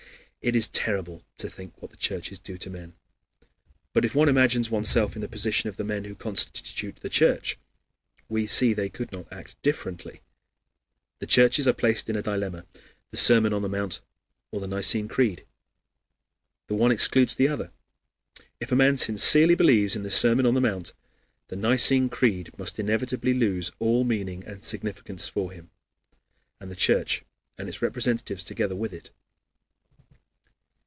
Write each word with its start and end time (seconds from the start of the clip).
It 0.43 0.55
is 0.55 0.67
terrible 0.69 1.21
to 1.37 1.51
think 1.51 1.79
what 1.79 1.91
the 1.91 1.97
churches 1.97 2.39
do 2.39 2.57
to 2.57 2.69
men. 2.71 2.95
But 3.93 4.03
if 4.05 4.15
one 4.15 4.27
imagines 4.27 4.71
oneself 4.71 5.15
in 5.15 5.21
the 5.21 5.29
position 5.29 5.69
of 5.69 5.77
the 5.77 5.83
men 5.83 6.05
who 6.05 6.15
constitute 6.15 6.95
the 6.95 7.09
Church, 7.11 7.59
we 8.27 8.47
see 8.47 8.73
they 8.73 8.89
could 8.89 9.11
not 9.11 9.31
act 9.31 9.61
differently. 9.61 10.21
The 11.19 11.27
churches 11.27 11.67
are 11.67 11.73
placed 11.73 12.09
in 12.09 12.15
a 12.15 12.23
dilemma: 12.23 12.65
the 13.11 13.17
Sermon 13.17 13.53
on 13.53 13.61
the 13.61 13.69
Mount 13.69 14.01
or 14.49 14.59
the 14.59 14.65
Nicene 14.67 15.07
Creed 15.07 15.45
the 16.65 16.73
one 16.73 16.91
excludes 16.91 17.35
the 17.35 17.47
other. 17.47 17.69
If 18.59 18.71
a 18.71 18.75
man 18.75 18.97
sincerely 18.97 19.53
believes 19.53 19.95
in 19.95 20.01
the 20.01 20.09
Sermon 20.09 20.47
on 20.47 20.55
the 20.55 20.59
Mount, 20.59 20.93
the 21.49 21.55
Nicene 21.55 22.09
Creed 22.09 22.57
must 22.57 22.79
inevitably 22.79 23.35
lose 23.35 23.71
all 23.77 24.03
meaning 24.03 24.43
and 24.45 24.63
significance 24.63 25.27
for 25.27 25.51
him, 25.51 25.69
and 26.59 26.71
the 26.71 26.75
Church 26.75 27.23
and 27.59 27.69
its 27.69 27.83
representatives 27.83 28.43
together 28.43 28.75
with 28.75 28.91
it. 28.91 29.11